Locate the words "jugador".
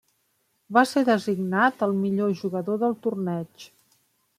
2.43-2.85